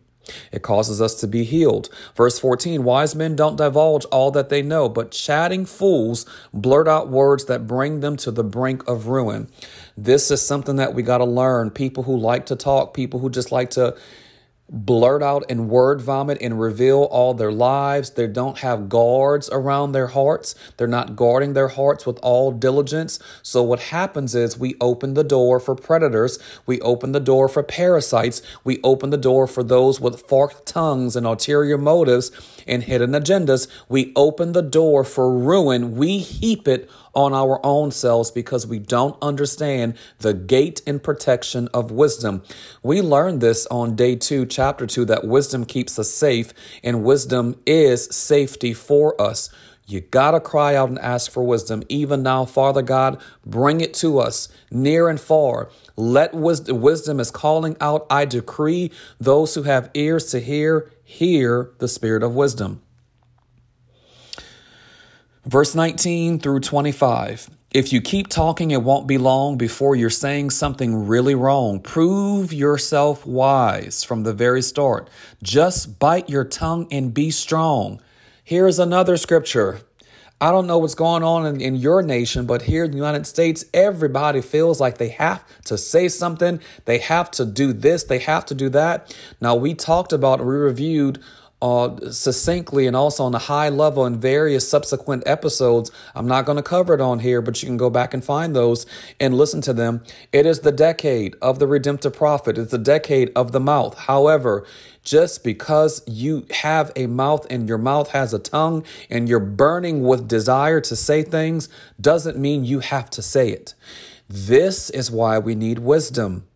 It 0.52 0.62
causes 0.62 1.00
us 1.00 1.14
to 1.16 1.26
be 1.26 1.44
healed. 1.44 1.88
Verse 2.14 2.38
14 2.38 2.84
Wise 2.84 3.14
men 3.14 3.36
don't 3.36 3.56
divulge 3.56 4.04
all 4.06 4.30
that 4.32 4.48
they 4.48 4.62
know, 4.62 4.88
but 4.88 5.10
chatting 5.10 5.64
fools 5.64 6.26
blurt 6.52 6.88
out 6.88 7.08
words 7.08 7.46
that 7.46 7.66
bring 7.66 8.00
them 8.00 8.16
to 8.18 8.30
the 8.30 8.44
brink 8.44 8.86
of 8.88 9.06
ruin. 9.06 9.48
This 9.96 10.30
is 10.30 10.46
something 10.46 10.76
that 10.76 10.94
we 10.94 11.02
got 11.02 11.18
to 11.18 11.24
learn. 11.24 11.70
People 11.70 12.04
who 12.04 12.16
like 12.16 12.46
to 12.46 12.56
talk, 12.56 12.94
people 12.94 13.20
who 13.20 13.30
just 13.30 13.52
like 13.52 13.70
to 13.70 13.96
blurt 14.70 15.22
out 15.22 15.44
in 15.48 15.68
word 15.68 16.00
vomit 16.00 16.38
and 16.40 16.60
reveal 16.60 17.04
all 17.04 17.32
their 17.32 17.52
lives. 17.52 18.10
They 18.10 18.26
don't 18.26 18.58
have 18.58 18.88
guards 18.88 19.48
around 19.50 19.92
their 19.92 20.08
hearts. 20.08 20.54
They're 20.76 20.86
not 20.86 21.16
guarding 21.16 21.54
their 21.54 21.68
hearts 21.68 22.04
with 22.04 22.18
all 22.22 22.52
diligence. 22.52 23.18
So 23.42 23.62
what 23.62 23.80
happens 23.80 24.34
is 24.34 24.58
we 24.58 24.76
open 24.80 25.14
the 25.14 25.24
door 25.24 25.58
for 25.58 25.74
predators. 25.74 26.38
We 26.66 26.80
open 26.80 27.12
the 27.12 27.20
door 27.20 27.48
for 27.48 27.62
parasites. 27.62 28.42
We 28.62 28.80
open 28.82 29.10
the 29.10 29.16
door 29.16 29.46
for 29.46 29.62
those 29.62 30.00
with 30.00 30.28
forked 30.28 30.66
tongues 30.66 31.16
and 31.16 31.26
ulterior 31.26 31.78
motives 31.78 32.30
and 32.66 32.82
hidden 32.82 33.12
agendas. 33.12 33.68
We 33.88 34.12
open 34.14 34.52
the 34.52 34.62
door 34.62 35.02
for 35.02 35.32
ruin. 35.32 35.96
We 35.96 36.18
heap 36.18 36.68
it 36.68 36.90
on 37.18 37.34
our 37.34 37.58
own 37.66 37.90
selves 37.90 38.30
because 38.30 38.64
we 38.64 38.78
don't 38.78 39.18
understand 39.20 39.92
the 40.20 40.32
gate 40.32 40.80
and 40.86 41.02
protection 41.02 41.66
of 41.74 41.90
wisdom. 41.90 42.44
We 42.80 43.02
learned 43.02 43.40
this 43.40 43.66
on 43.72 43.96
day 43.96 44.14
two, 44.14 44.46
chapter 44.46 44.86
two, 44.86 45.04
that 45.06 45.26
wisdom 45.26 45.64
keeps 45.64 45.98
us 45.98 46.08
safe 46.08 46.54
and 46.84 47.02
wisdom 47.02 47.60
is 47.66 48.04
safety 48.14 48.72
for 48.72 49.20
us. 49.20 49.50
You 49.84 50.00
got 50.00 50.30
to 50.30 50.40
cry 50.40 50.76
out 50.76 50.90
and 50.90 50.98
ask 51.00 51.28
for 51.32 51.42
wisdom. 51.42 51.82
Even 51.88 52.22
now, 52.22 52.44
Father 52.44 52.82
God, 52.82 53.20
bring 53.44 53.80
it 53.80 53.94
to 53.94 54.20
us 54.20 54.48
near 54.70 55.08
and 55.08 55.20
far. 55.20 55.70
Let 55.96 56.34
wisdom, 56.34 56.80
wisdom 56.80 57.18
is 57.18 57.32
calling 57.32 57.76
out. 57.80 58.06
I 58.08 58.26
decree 58.26 58.92
those 59.18 59.56
who 59.56 59.64
have 59.64 59.90
ears 59.94 60.26
to 60.30 60.38
hear, 60.38 60.88
hear 61.02 61.72
the 61.78 61.88
spirit 61.88 62.22
of 62.22 62.36
wisdom. 62.36 62.80
Verse 65.48 65.74
19 65.74 66.40
through 66.40 66.60
25. 66.60 67.48
If 67.70 67.90
you 67.90 68.02
keep 68.02 68.28
talking, 68.28 68.70
it 68.70 68.82
won't 68.82 69.06
be 69.06 69.16
long 69.16 69.56
before 69.56 69.96
you're 69.96 70.10
saying 70.10 70.50
something 70.50 71.08
really 71.08 71.34
wrong. 71.34 71.80
Prove 71.80 72.52
yourself 72.52 73.24
wise 73.24 74.04
from 74.04 74.24
the 74.24 74.34
very 74.34 74.60
start. 74.60 75.08
Just 75.42 75.98
bite 75.98 76.28
your 76.28 76.44
tongue 76.44 76.86
and 76.90 77.14
be 77.14 77.30
strong. 77.30 77.98
Here's 78.44 78.78
another 78.78 79.16
scripture. 79.16 79.80
I 80.38 80.50
don't 80.50 80.66
know 80.66 80.76
what's 80.76 80.94
going 80.94 81.22
on 81.22 81.46
in, 81.46 81.62
in, 81.62 81.76
your 81.76 82.02
nation, 82.02 82.44
but 82.44 82.62
here 82.62 82.84
in 82.84 82.90
the 82.90 82.98
United 82.98 83.26
States, 83.26 83.64
everybody 83.72 84.42
feels 84.42 84.82
like 84.82 84.98
they 84.98 85.08
have 85.08 85.42
to 85.64 85.78
say 85.78 86.08
something. 86.08 86.60
They 86.84 86.98
have 86.98 87.30
to 87.32 87.46
do 87.46 87.72
this. 87.72 88.04
They 88.04 88.18
have 88.18 88.44
to 88.46 88.54
do 88.54 88.68
that. 88.68 89.16
Now, 89.40 89.54
we 89.54 89.72
talked 89.72 90.12
about, 90.12 90.40
we 90.40 90.54
reviewed 90.54 91.20
uh, 91.60 92.10
succinctly 92.10 92.86
and 92.86 92.94
also 92.94 93.24
on 93.24 93.34
a 93.34 93.38
high 93.38 93.68
level 93.68 94.06
in 94.06 94.20
various 94.20 94.68
subsequent 94.68 95.22
episodes. 95.26 95.90
I'm 96.14 96.28
not 96.28 96.44
going 96.44 96.56
to 96.56 96.62
cover 96.62 96.94
it 96.94 97.00
on 97.00 97.18
here, 97.20 97.42
but 97.42 97.62
you 97.62 97.66
can 97.66 97.76
go 97.76 97.90
back 97.90 98.14
and 98.14 98.24
find 98.24 98.54
those 98.54 98.86
and 99.18 99.34
listen 99.34 99.60
to 99.62 99.72
them. 99.72 100.02
It 100.32 100.46
is 100.46 100.60
the 100.60 100.72
decade 100.72 101.34
of 101.42 101.58
the 101.58 101.66
redemptive 101.66 102.14
prophet, 102.14 102.58
it's 102.58 102.70
the 102.70 102.78
decade 102.78 103.32
of 103.34 103.52
the 103.52 103.60
mouth. 103.60 103.98
However, 103.98 104.64
just 105.02 105.42
because 105.42 106.02
you 106.06 106.46
have 106.50 106.92
a 106.94 107.06
mouth 107.06 107.46
and 107.50 107.68
your 107.68 107.78
mouth 107.78 108.10
has 108.10 108.34
a 108.34 108.38
tongue 108.38 108.84
and 109.08 109.28
you're 109.28 109.40
burning 109.40 110.02
with 110.02 110.28
desire 110.28 110.80
to 110.82 110.94
say 110.94 111.22
things 111.22 111.68
doesn't 112.00 112.36
mean 112.36 112.64
you 112.64 112.80
have 112.80 113.08
to 113.10 113.22
say 113.22 113.48
it. 113.48 113.74
This 114.28 114.90
is 114.90 115.10
why 115.10 115.38
we 115.38 115.54
need 115.54 115.78
wisdom. 115.78 116.46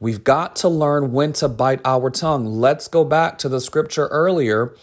We've 0.00 0.24
got 0.24 0.56
to 0.56 0.68
learn 0.68 1.12
when 1.12 1.34
to 1.34 1.48
bite 1.48 1.82
our 1.84 2.10
tongue. 2.10 2.46
Let's 2.46 2.88
go 2.88 3.04
back 3.04 3.36
to 3.38 3.50
the 3.50 3.60
scripture 3.60 4.06
earlier 4.06 4.74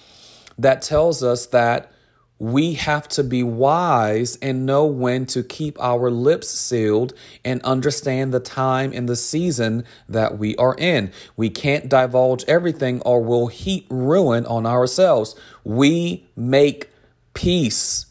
that 0.59 0.83
tells 0.83 1.23
us 1.23 1.47
that 1.47 1.91
we 2.39 2.75
have 2.75 3.07
to 3.07 3.23
be 3.23 3.41
wise 3.41 4.35
and 4.43 4.65
know 4.65 4.85
when 4.85 5.25
to 5.25 5.41
keep 5.41 5.81
our 5.81 6.11
lips 6.11 6.49
sealed 6.49 7.13
and 7.43 7.61
understand 7.63 8.31
the 8.31 8.39
time 8.39 8.91
and 8.93 9.09
the 9.09 9.15
season 9.15 9.83
that 10.07 10.37
we 10.37 10.55
are 10.57 10.75
in. 10.77 11.11
We 11.35 11.49
can't 11.49 11.89
divulge 11.89 12.43
everything 12.47 13.01
or 13.01 13.21
we'll 13.21 13.47
heap 13.47 13.87
ruin 13.89 14.45
on 14.45 14.67
ourselves. 14.67 15.35
We 15.63 16.27
make 16.35 16.91
peace. 17.33 18.06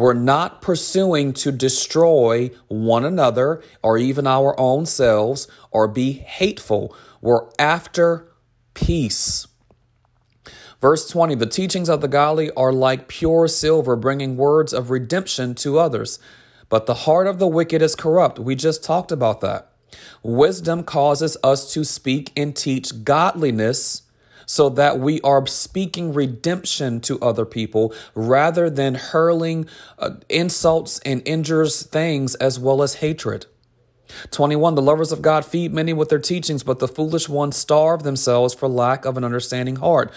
We're 0.00 0.14
not 0.14 0.62
pursuing 0.62 1.34
to 1.34 1.52
destroy 1.52 2.52
one 2.68 3.04
another 3.04 3.62
or 3.82 3.98
even 3.98 4.26
our 4.26 4.58
own 4.58 4.86
selves 4.86 5.46
or 5.70 5.88
be 5.88 6.12
hateful. 6.12 6.96
We're 7.20 7.50
after 7.58 8.32
peace. 8.72 9.46
Verse 10.80 11.06
20 11.06 11.34
The 11.34 11.44
teachings 11.44 11.90
of 11.90 12.00
the 12.00 12.08
godly 12.08 12.50
are 12.52 12.72
like 12.72 13.08
pure 13.08 13.46
silver, 13.46 13.94
bringing 13.94 14.38
words 14.38 14.72
of 14.72 14.88
redemption 14.88 15.54
to 15.56 15.78
others. 15.78 16.18
But 16.70 16.86
the 16.86 17.04
heart 17.04 17.26
of 17.26 17.38
the 17.38 17.46
wicked 17.46 17.82
is 17.82 17.94
corrupt. 17.94 18.38
We 18.38 18.54
just 18.54 18.82
talked 18.82 19.12
about 19.12 19.42
that. 19.42 19.70
Wisdom 20.22 20.82
causes 20.82 21.36
us 21.44 21.70
to 21.74 21.84
speak 21.84 22.32
and 22.34 22.56
teach 22.56 23.04
godliness 23.04 24.04
so 24.50 24.68
that 24.68 24.98
we 24.98 25.20
are 25.20 25.46
speaking 25.46 26.12
redemption 26.12 27.00
to 27.00 27.20
other 27.20 27.44
people 27.44 27.94
rather 28.16 28.68
than 28.68 28.96
hurling 28.96 29.64
uh, 29.96 30.10
insults 30.28 30.98
and 31.04 31.22
injures 31.24 31.84
things 31.84 32.34
as 32.34 32.58
well 32.58 32.82
as 32.82 32.94
hatred. 32.94 33.46
21 34.32 34.74
The 34.74 34.82
lovers 34.82 35.12
of 35.12 35.22
God 35.22 35.44
feed 35.44 35.72
many 35.72 35.92
with 35.92 36.08
their 36.08 36.18
teachings, 36.18 36.64
but 36.64 36.80
the 36.80 36.88
foolish 36.88 37.28
ones 37.28 37.56
starve 37.56 38.02
themselves 38.02 38.52
for 38.52 38.66
lack 38.66 39.04
of 39.04 39.16
an 39.16 39.22
understanding 39.22 39.76
heart. 39.76 40.12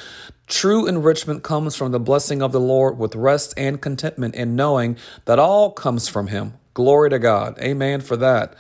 True 0.48 0.88
enrichment 0.88 1.44
comes 1.44 1.75
from 1.75 1.92
the 1.92 2.00
blessing 2.00 2.42
of 2.42 2.52
the 2.52 2.60
Lord 2.60 2.98
with 2.98 3.13
rest 3.13 3.54
and 3.56 3.80
contentment 3.80 4.34
in 4.34 4.56
knowing 4.56 4.98
that 5.25 5.38
all 5.38 5.70
comes 5.70 6.08
from 6.08 6.30
Him. 6.30 6.56
Glory 6.74 7.12
to 7.12 7.20
God. 7.20 7.60
Amen 7.60 8.02
for 8.02 8.18
that. 8.18 8.56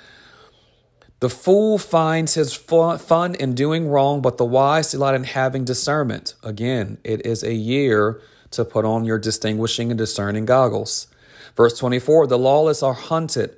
The 1.23 1.29
fool 1.29 1.77
finds 1.77 2.33
his 2.33 2.53
fun 2.53 3.35
in 3.35 3.55
doing 3.55 3.87
wrong, 3.87 4.21
but 4.21 4.35
the 4.35 4.43
wise 4.43 4.91
delight 4.91 5.15
in 5.15 5.23
having 5.23 5.63
discernment. 5.63 6.33
Again, 6.43 6.97
it 7.05 7.25
is 7.25 7.43
a 7.43 7.53
year 7.53 8.19
to 8.51 8.65
put 8.65 8.83
on 8.83 9.05
your 9.05 9.19
distinguishing 9.19 9.89
and 9.89 9.97
discerning 9.97 10.43
goggles. 10.43 11.07
Verse 11.55 11.77
24 11.79 12.27
The 12.27 12.37
lawless 12.37 12.83
are 12.83 12.91
hunted 12.91 13.55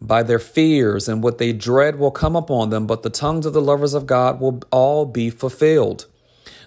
by 0.00 0.24
their 0.24 0.40
fears, 0.40 1.08
and 1.08 1.22
what 1.22 1.38
they 1.38 1.52
dread 1.52 2.00
will 2.00 2.10
come 2.10 2.34
upon 2.34 2.70
them, 2.70 2.84
but 2.84 3.04
the 3.04 3.10
tongues 3.10 3.46
of 3.46 3.52
the 3.52 3.62
lovers 3.62 3.94
of 3.94 4.04
God 4.04 4.40
will 4.40 4.60
all 4.72 5.06
be 5.06 5.30
fulfilled. 5.30 6.06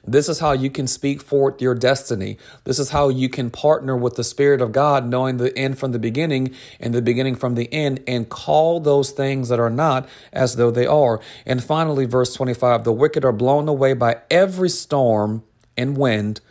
This 0.03 0.27
is 0.27 0.39
how 0.39 0.53
you 0.53 0.71
can 0.71 0.87
speak 0.87 1.21
forth 1.21 1.61
your 1.61 1.75
destiny. 1.75 2.37
This 2.63 2.79
is 2.79 2.89
how 2.89 3.09
you 3.09 3.29
can 3.29 3.51
partner 3.51 3.95
with 3.95 4.15
the 4.15 4.23
Spirit 4.23 4.59
of 4.59 4.71
God, 4.71 5.05
knowing 5.05 5.37
the 5.37 5.55
end 5.57 5.77
from 5.77 5.91
the 5.91 5.99
beginning 5.99 6.55
and 6.79 6.93
the 6.93 7.01
beginning 7.01 7.35
from 7.35 7.55
the 7.55 7.71
end, 7.71 8.01
and 8.07 8.27
call 8.27 8.79
those 8.79 9.11
things 9.11 9.49
that 9.49 9.59
are 9.59 9.69
not 9.69 10.09
as 10.33 10.55
though 10.55 10.71
they 10.71 10.87
are. 10.87 11.19
And 11.45 11.63
finally, 11.63 12.05
verse 12.05 12.33
25 12.33 12.83
the 12.83 12.91
wicked 12.91 13.23
are 13.23 13.31
blown 13.31 13.67
away 13.67 13.93
by 13.93 14.17
every 14.31 14.69
storm 14.69 15.43
and 15.77 15.95
wind. 15.95 16.41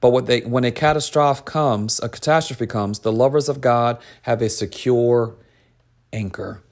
But 0.00 0.26
they, 0.26 0.42
when 0.42 0.64
a 0.64 0.70
catastrophe 0.70 1.42
comes, 1.44 1.98
a 2.00 2.08
catastrophe 2.08 2.66
comes, 2.66 3.00
the 3.00 3.12
lovers 3.12 3.48
of 3.48 3.60
God 3.60 3.98
have 4.22 4.42
a 4.42 4.50
secure 4.50 5.34
anchor. 6.12 6.62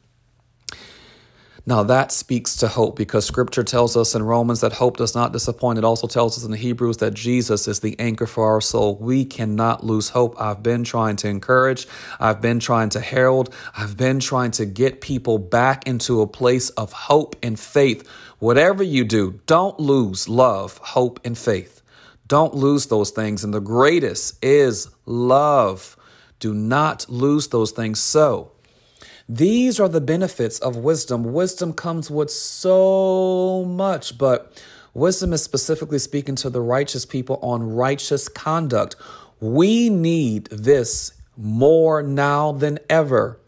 Now 1.64 1.85
that 1.85 2.11
speaks 2.11 2.57
to 2.57 2.66
hope 2.66 2.97
because 2.97 3.25
scripture 3.25 3.62
tells 3.62 3.97
us 3.97 4.16
in 4.16 4.25
Romans 4.25 4.61
that 4.62 4.73
hope 4.73 4.97
does 4.97 5.14
not 5.14 5.33
disappoint. 5.33 5.78
It 5.78 5.85
also 5.85 6.09
tells 6.09 6.37
us 6.37 6.45
in 6.45 6.50
the 6.50 6.57
Hebrews 6.57 6.97
that 6.97 7.14
Jesus 7.14 7.69
is 7.69 7.78
the 7.78 7.99
anchor 8.00 8.26
for 8.26 8.50
our 8.50 8.61
soul. 8.61 8.97
We 8.97 9.25
cannot 9.25 9.85
lose 9.85 10.09
hope. 10.09 10.35
I've 10.40 10.62
been 10.62 10.83
trying 10.83 11.14
to 11.16 11.28
encourage. 11.28 11.87
I've 12.19 12.40
been 12.40 12.59
trying 12.59 12.88
to 12.90 13.00
herald. 13.00 13.54
I've 13.76 13.97
been 13.97 14.19
trying 14.19 14.50
to 14.52 14.66
get 14.66 15.00
people 15.00 15.38
back 15.38 15.87
into 15.87 16.21
a 16.21 16.26
place 16.26 16.71
of 16.71 16.92
hope 16.92 17.37
and 17.45 17.59
faith. 17.59 18.09
Whatever 18.40 18.83
you 18.83 19.04
do, 19.04 19.40
don't 19.47 19.78
lose 19.78 20.28
love, 20.28 20.78
hope, 20.78 21.21
and 21.25 21.38
faith. 21.38 21.81
Don't 22.26 22.54
lose 22.54 22.87
those 22.87 23.11
things. 23.11 23.45
And 23.45 23.54
the 23.54 23.61
greatest 23.61 24.42
is 24.45 24.88
love. 25.07 25.97
Do 26.40 26.54
not 26.54 27.09
lose 27.09 27.49
those 27.49 27.71
things. 27.71 28.00
So, 28.00 28.51
these 29.28 29.78
are 29.78 29.88
the 29.88 30.00
benefits 30.00 30.58
of 30.58 30.76
wisdom. 30.76 31.32
Wisdom 31.32 31.72
comes 31.72 32.10
with 32.10 32.30
so 32.30 33.64
much, 33.64 34.18
but 34.18 34.62
wisdom 34.94 35.32
is 35.32 35.42
specifically 35.42 35.98
speaking 35.98 36.34
to 36.36 36.50
the 36.50 36.60
righteous 36.60 37.06
people 37.06 37.38
on 37.42 37.74
righteous 37.74 38.28
conduct. 38.28 38.96
We 39.40 39.88
need 39.90 40.46
this 40.46 41.12
more 41.36 42.02
now 42.02 42.52
than 42.52 42.78
ever. 42.88 43.38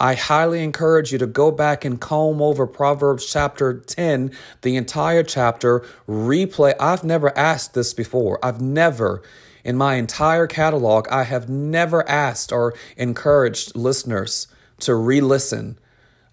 I 0.00 0.14
highly 0.14 0.64
encourage 0.64 1.12
you 1.12 1.18
to 1.18 1.26
go 1.26 1.52
back 1.52 1.84
and 1.84 2.00
comb 2.00 2.42
over 2.42 2.66
Proverbs 2.66 3.30
chapter 3.30 3.78
10, 3.78 4.32
the 4.62 4.74
entire 4.74 5.22
chapter, 5.22 5.84
replay. 6.08 6.74
I've 6.80 7.04
never 7.04 7.36
asked 7.38 7.74
this 7.74 7.94
before. 7.94 8.44
I've 8.44 8.60
never, 8.60 9.22
in 9.62 9.76
my 9.76 9.94
entire 9.94 10.48
catalog, 10.48 11.06
I 11.08 11.22
have 11.22 11.48
never 11.48 12.08
asked 12.08 12.50
or 12.50 12.74
encouraged 12.96 13.76
listeners 13.76 14.48
to 14.82 14.94
re 14.94 15.20
listen. 15.20 15.78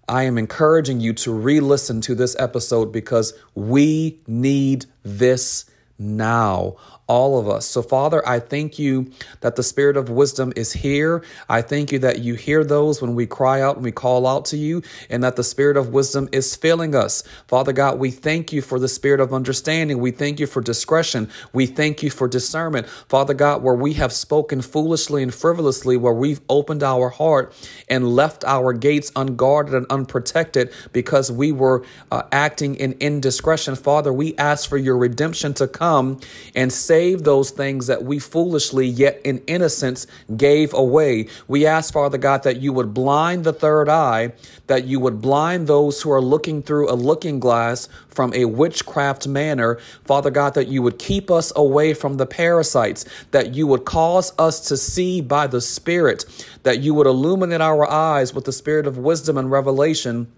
I 0.08 0.24
am 0.24 0.38
encouraging 0.38 1.00
you 1.00 1.12
to 1.14 1.32
re 1.32 1.60
listen 1.60 2.00
to 2.02 2.14
this 2.14 2.36
episode 2.38 2.92
because 2.92 3.32
we 3.54 4.20
need 4.26 4.86
this 5.02 5.70
now. 5.98 6.76
All 7.10 7.40
of 7.40 7.48
us. 7.48 7.66
So, 7.66 7.82
Father, 7.82 8.26
I 8.26 8.38
thank 8.38 8.78
you 8.78 9.10
that 9.40 9.56
the 9.56 9.64
spirit 9.64 9.96
of 9.96 10.08
wisdom 10.08 10.52
is 10.54 10.72
here. 10.72 11.24
I 11.48 11.60
thank 11.60 11.90
you 11.90 11.98
that 11.98 12.20
you 12.20 12.34
hear 12.34 12.62
those 12.62 13.02
when 13.02 13.16
we 13.16 13.26
cry 13.26 13.60
out 13.60 13.74
and 13.74 13.84
we 13.84 13.90
call 13.90 14.28
out 14.28 14.44
to 14.46 14.56
you, 14.56 14.82
and 15.10 15.24
that 15.24 15.34
the 15.34 15.42
spirit 15.42 15.76
of 15.76 15.88
wisdom 15.88 16.28
is 16.30 16.54
filling 16.54 16.94
us. 16.94 17.24
Father 17.48 17.72
God, 17.72 17.98
we 17.98 18.12
thank 18.12 18.52
you 18.52 18.62
for 18.62 18.78
the 18.78 18.86
spirit 18.86 19.18
of 19.18 19.34
understanding. 19.34 19.98
We 19.98 20.12
thank 20.12 20.38
you 20.38 20.46
for 20.46 20.60
discretion. 20.60 21.28
We 21.52 21.66
thank 21.66 22.04
you 22.04 22.10
for 22.10 22.28
discernment. 22.28 22.88
Father 23.08 23.34
God, 23.34 23.60
where 23.64 23.74
we 23.74 23.94
have 23.94 24.12
spoken 24.12 24.62
foolishly 24.62 25.24
and 25.24 25.34
frivolously, 25.34 25.96
where 25.96 26.14
we've 26.14 26.40
opened 26.48 26.84
our 26.84 27.08
heart 27.08 27.52
and 27.88 28.14
left 28.14 28.44
our 28.44 28.72
gates 28.72 29.10
unguarded 29.16 29.74
and 29.74 29.86
unprotected 29.90 30.72
because 30.92 31.32
we 31.32 31.50
were 31.50 31.84
uh, 32.12 32.22
acting 32.30 32.76
in 32.76 32.92
indiscretion. 33.00 33.74
Father, 33.74 34.12
we 34.12 34.36
ask 34.36 34.68
for 34.68 34.76
your 34.76 34.96
redemption 34.96 35.52
to 35.54 35.66
come 35.66 36.20
and 36.54 36.72
save 36.72 36.99
those 37.08 37.50
things 37.50 37.86
that 37.86 38.04
we 38.04 38.18
foolishly, 38.18 38.86
yet 38.86 39.20
in 39.24 39.38
innocence, 39.46 40.06
gave 40.36 40.72
away. 40.74 41.28
We 41.48 41.66
ask, 41.66 41.92
Father 41.92 42.18
God, 42.18 42.42
that 42.44 42.60
you 42.60 42.72
would 42.72 42.94
blind 42.94 43.44
the 43.44 43.52
third 43.52 43.88
eye, 43.88 44.32
that 44.66 44.84
you 44.84 45.00
would 45.00 45.20
blind 45.20 45.66
those 45.66 46.02
who 46.02 46.10
are 46.10 46.20
looking 46.20 46.62
through 46.62 46.90
a 46.90 46.94
looking 46.94 47.40
glass 47.40 47.88
from 48.08 48.32
a 48.34 48.44
witchcraft 48.44 49.26
manner. 49.26 49.78
Father 50.04 50.30
God, 50.30 50.54
that 50.54 50.68
you 50.68 50.82
would 50.82 50.98
keep 50.98 51.30
us 51.30 51.52
away 51.56 51.94
from 51.94 52.16
the 52.16 52.26
parasites, 52.26 53.04
that 53.30 53.54
you 53.54 53.66
would 53.66 53.84
cause 53.84 54.32
us 54.38 54.60
to 54.68 54.76
see 54.76 55.20
by 55.20 55.46
the 55.46 55.60
Spirit, 55.60 56.24
that 56.62 56.80
you 56.80 56.94
would 56.94 57.06
illuminate 57.06 57.60
our 57.60 57.88
eyes 57.88 58.34
with 58.34 58.44
the 58.44 58.52
spirit 58.52 58.86
of 58.86 58.98
wisdom 58.98 59.36
and 59.38 59.50
revelation 59.50 60.30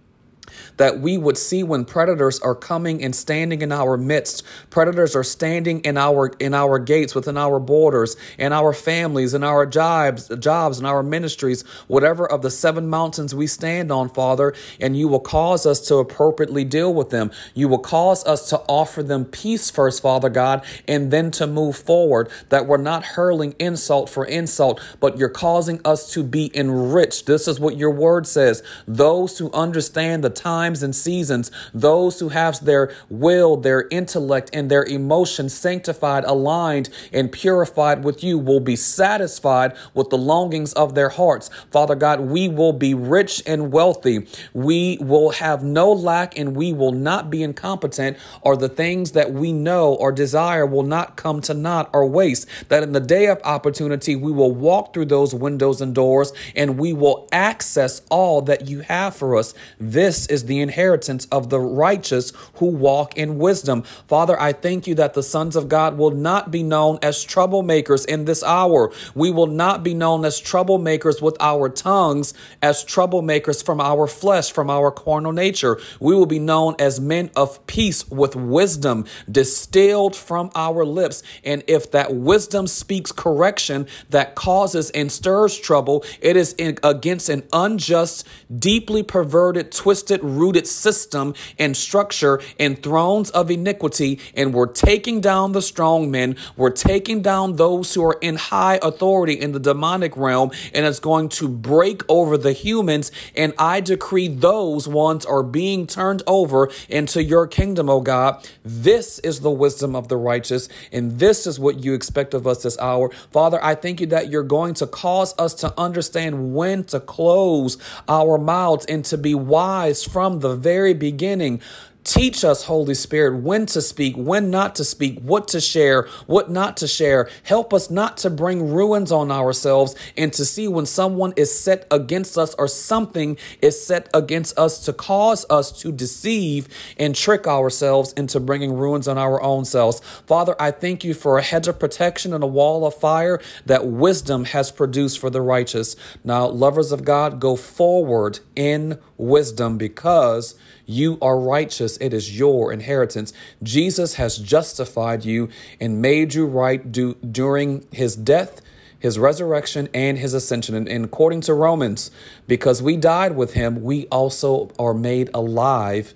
that 0.76 1.00
we 1.00 1.19
would 1.19 1.38
see 1.38 1.62
when 1.62 1.85
predators 1.85 2.41
are 2.41 2.55
coming 2.55 3.02
and 3.02 3.14
standing 3.14 3.62
in 3.62 3.73
our 3.73 3.97
midst. 3.97 4.43
Predators 4.71 5.14
are 5.14 5.25
standing 5.25 5.81
in 5.81 5.97
our 5.97 6.29
in 6.38 6.55
our 6.55 6.79
gates, 6.79 7.14
within 7.14 7.37
our 7.37 7.59
borders, 7.59 8.17
in 8.38 8.52
our 8.52 8.73
families, 8.73 9.35
in 9.35 9.45
our 9.45 9.67
jobs, 9.67 10.29
jobs, 10.38 10.79
in 10.79 10.87
our 10.87 11.02
ministries, 11.02 11.62
whatever 11.88 12.31
of 12.31 12.43
the 12.43 12.50
seven 12.50 12.88
mountains 12.88 13.35
we 13.35 13.47
stand 13.47 13.93
on, 13.93 14.09
Father, 14.09 14.55
and 14.81 14.97
you 14.97 15.09
will 15.09 15.21
cause 15.21 15.67
us 15.67 15.81
to 15.88 15.97
appropriately 15.97 16.64
deal 16.64 16.93
with 16.93 17.11
them. 17.11 17.31
You 17.55 17.69
will 17.69 17.79
cause 17.79 18.25
us 18.26 18.49
to 18.50 18.59
offer 18.69 19.02
them 19.02 19.25
peace 19.25 19.71
first, 19.71 20.02
Father 20.02 20.29
God, 20.29 20.64
and 20.88 21.11
then 21.11 21.31
to 21.33 21.47
move 21.47 21.76
forward. 21.76 22.31
That 22.49 22.67
we're 22.67 22.76
not 22.76 23.05
hurling 23.05 23.55
insult 23.59 24.09
for 24.09 24.25
insult, 24.25 24.81
but 25.00 25.19
you're 25.19 25.29
causing 25.29 25.81
us 25.85 26.11
to 26.12 26.23
be 26.23 26.50
enriched. 26.55 27.26
This 27.26 27.49
is 27.49 27.61
what 27.61 27.76
your 27.76 27.91
word 27.91 28.26
says. 28.26 28.62
Those 28.87 29.38
who 29.38 29.50
understand 29.52 30.25
the 30.25 30.31
times 30.62 30.83
and 30.83 30.95
seasons, 30.95 31.50
those 31.75 32.21
who 32.21 32.28
have 32.28 32.64
their 32.64 32.95
will, 33.09 33.57
their 33.57 33.88
intellect, 33.88 34.49
and 34.52 34.71
their 34.71 34.85
emotions 34.85 35.52
sanctified, 35.52 36.23
aligned, 36.25 36.88
and 37.12 37.33
purified 37.33 38.04
with 38.04 38.23
you 38.23 38.38
will 38.38 38.61
be 38.61 38.76
satisfied 38.76 39.75
with 39.92 40.09
the 40.11 40.19
longings 40.19 40.73
of 40.75 40.95
their 40.95 41.09
hearts. 41.09 41.50
Father 41.73 41.97
God, 41.97 42.21
we 42.21 42.49
will 42.49 42.73
be 42.73 42.95
rich 42.95 43.42
and 43.45 43.73
wealthy. 43.73 44.28
We 44.52 44.99
will 45.00 45.31
have 45.31 45.64
no 45.64 45.90
lack 45.90 46.38
and 46.38 46.54
we 46.54 46.73
will 46.73 46.92
not 46.92 47.28
be 47.28 47.42
incompetent, 47.42 48.16
or 48.42 48.57
the 48.57 48.69
things 48.69 49.12
that 49.12 49.33
we 49.33 49.52
know 49.52 49.95
or 49.95 50.12
desire 50.12 50.64
will 50.64 50.85
not 50.85 51.16
come 51.16 51.40
to 51.40 51.54
naught 51.54 51.90
or 51.92 52.07
waste. 52.07 52.47
That 52.69 52.85
in 52.85 52.92
the 52.92 53.00
day 53.00 53.26
of 53.26 53.40
opportunity, 53.42 54.14
we 54.14 54.31
will 54.31 54.52
walk 54.52 54.95
through 54.95 55.07
those 55.07 55.35
windows 55.35 55.81
and 55.81 55.92
doors 55.92 56.33
and 56.54 56.78
we 56.78 56.92
will 56.92 57.28
access 57.33 58.02
all 58.11 58.42
that 58.42 58.69
you 58.69 58.81
have 58.81 59.16
for 59.16 59.37
us. 59.37 59.54
This 59.81 60.26
is 60.26 60.45
the 60.45 60.51
inheritance 60.61 61.26
of 61.32 61.50
the 61.50 61.61
righteous 61.61 62.32
who 62.54 62.66
walk 62.66 63.16
in 63.16 63.38
wisdom. 63.38 63.82
Father, 64.06 64.38
I 64.40 64.52
thank 64.52 64.87
you 64.87 64.94
that 64.97 65.14
the 65.14 65.23
sons 65.23 65.56
of 65.56 65.68
God 65.68 65.97
will 65.97 66.11
not 66.11 66.50
be 66.50 66.62
known 66.62 66.99
as 67.02 67.25
troublemakers 67.25 68.06
in 68.06 68.25
this 68.25 68.42
hour. 68.42 68.92
We 69.14 69.30
will 69.30 69.47
not 69.47 69.82
be 69.82 69.94
known 69.94 70.25
as 70.25 70.40
troublemakers 70.40 71.23
with 71.23 71.37
our 71.40 71.68
tongues, 71.68 72.35
as 72.61 72.85
troublemakers 72.85 73.64
from 73.64 73.80
our 73.80 74.06
flesh, 74.06 74.52
from 74.52 74.71
our 74.71 74.90
carnal 74.90 75.32
nature. 75.32 75.80
We 76.00 76.14
will 76.14 76.26
be 76.26 76.38
known 76.38 76.76
as 76.78 77.00
men 77.00 77.30
of 77.37 77.64
peace 77.66 78.09
with 78.11 78.37
wisdom 78.37 79.06
distilled 79.30 80.16
from 80.16 80.50
our 80.54 80.85
lips. 80.85 81.23
And 81.44 81.62
if 81.66 81.90
that 81.92 82.14
wisdom 82.14 82.66
speaks 82.66 83.12
correction 83.12 83.87
that 84.11 84.35
causes 84.35 84.90
and 84.90 85.11
stirs 85.11 85.59
trouble, 85.59 86.04
it 86.21 86.37
is 86.37 86.54
in, 86.54 86.78
against 86.82 87.28
an 87.28 87.44
unjust, 87.52 88.26
deeply 88.56 89.02
perverted, 89.02 89.73
twisted, 89.73 90.21
rooted 90.42 90.66
system 90.66 91.34
and 91.56 91.76
structure 91.76 92.40
and 92.58 92.82
thrones 92.82 93.30
of 93.30 93.49
iniquity. 93.49 94.18
And 94.34 94.52
we're 94.52 94.66
taking 94.66 95.20
down 95.20 95.52
the 95.52 95.62
strong 95.62 96.11
men. 96.11 96.34
We're 96.56 96.70
taking 96.70 97.22
down 97.22 97.56
those 97.56 97.94
who 97.94 98.02
are 98.04 98.18
in 98.20 98.34
high 98.37 98.80
authority 98.82 99.34
in 99.34 99.52
the 99.52 99.61
demonic 99.61 100.16
realm. 100.16 100.50
And 100.75 100.84
it's 100.84 100.99
going 100.99 101.28
to 101.40 101.46
break 101.49 102.02
over 102.08 102.37
the 102.37 102.52
humans. 102.52 103.12
And 103.37 103.55
I 103.57 103.81
decree 103.81 104.26
those 104.26 104.88
ones 104.88 105.24
are 105.24 105.44
being 105.44 105.87
turned 105.87 106.22
over 106.26 106.70
into 106.88 107.22
your 107.22 107.46
kingdom, 107.46 107.88
O 107.88 108.00
God. 108.00 108.44
This 108.64 109.20
is 109.20 109.40
the 109.40 109.50
wisdom 109.50 109.94
of 109.94 110.09
the 110.09 110.16
righteous. 110.16 110.68
And 110.90 111.20
this 111.20 111.46
is 111.46 111.61
what 111.61 111.85
you 111.85 111.94
expect 111.94 112.35
of 112.35 112.46
us 112.48 112.64
this 112.64 112.78
hour. 112.78 113.11
Father, 113.31 113.62
I 113.62 113.76
thank 113.76 114.00
you 114.00 114.09
that 114.09 114.28
you're 114.28 114.42
going 114.42 114.74
to 114.74 114.87
cause 114.88 115.38
us 115.38 115.55
to 115.62 115.72
understand 115.78 116.55
when 116.55 116.83
to 116.85 116.98
close 116.98 117.78
our 118.09 118.38
mouths 118.38 118.87
and 118.87 119.05
to 119.05 119.16
be 119.16 119.35
wise 119.35 120.02
from 120.05 120.32
the 120.40 120.57
very 120.57 120.95
beginning. 120.95 121.61
Teach 122.05 122.45
us, 122.45 122.65
Holy 122.65 122.95
Spirit, 122.95 123.43
when 123.43 123.65
to 123.67 123.81
speak, 123.81 124.17
when 124.17 124.51
not 124.51 124.75
to 124.75 124.85
speak, 124.85 125.21
what 125.21 125.47
to 125.49 125.61
share, 125.61 126.09
what 126.27 126.51
not 126.51 126.77
to 126.79 126.88
share. 126.88 127.31
Help 127.45 127.73
us 127.73 127.91
not 127.91 128.17
to 128.19 128.31
bring 128.31 128.73
ruins 128.73 129.12
on 129.12 129.31
ourselves 129.31 129.95
and 130.17 130.33
to 130.33 130.45
see 130.45 130.67
when 130.67 130.85
someone 130.85 131.33
is 131.37 131.57
set 131.57 131.87
against 131.93 132.37
us 132.37 132.55
or 132.55 132.67
something 132.67 133.37
is 133.61 133.85
set 133.85 134.09
against 134.12 134.59
us 134.59 134.85
to 134.85 134.93
cause 134.93 135.47
us 135.49 135.71
to 135.81 135.93
deceive 135.93 136.69
and 136.99 137.15
trick 137.15 137.47
ourselves 137.47 138.12
into 138.15 138.41
bringing 138.41 138.73
ruins 138.73 139.07
on 139.07 139.17
our 139.17 139.41
own 139.41 139.65
selves. 139.65 140.01
Father, 140.27 140.57
I 140.59 140.73
thank 140.73 141.05
you 141.05 141.15
for 141.15 141.38
a 141.38 141.43
hedge 141.43 141.69
of 141.69 141.79
protection 141.79 142.33
and 142.33 142.43
a 142.43 142.49
wall 142.49 142.85
of 142.85 142.95
fire 142.95 143.41
that 143.67 143.87
wisdom 143.87 144.47
has 144.47 144.73
produced 144.73 145.21
for 145.21 145.31
the 145.31 145.41
righteous. 145.41 145.95
Now, 146.25 146.49
lovers 146.49 146.91
of 146.91 147.05
God, 147.05 147.38
go 147.38 147.55
forward 147.55 148.41
in 148.57 148.99
wisdom 149.17 149.79
because 149.79 150.57
you 150.85 151.19
are 151.23 151.38
righteous. 151.38 151.91
It 151.98 152.14
is 152.14 152.38
your 152.38 152.72
inheritance. 152.72 153.33
Jesus 153.62 154.14
has 154.14 154.38
justified 154.38 155.24
you 155.24 155.48
and 155.81 156.02
made 156.02 156.35
you 156.35 156.46
right 156.46 156.90
during 156.90 157.87
his 157.90 158.16
death, 158.16 158.61
his 158.98 159.18
resurrection, 159.18 159.88
and 159.92 160.18
his 160.18 160.35
ascension. 160.35 160.74
And, 160.74 160.88
and 160.88 161.05
according 161.05 161.42
to 161.42 161.55
Romans, 161.55 162.11
because 162.46 162.83
we 162.83 162.96
died 162.96 163.37
with 163.37 163.55
him, 163.55 163.83
we 163.83 164.07
also 164.07 164.70
are 164.78 164.94
made 164.94 165.31
alive 165.35 166.14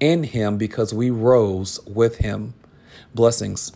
in 0.00 0.24
him 0.24 0.58
because 0.58 0.92
we 0.92 1.10
rose 1.10 1.80
with 1.86 2.16
him. 2.18 2.54
Blessings. 3.14 3.72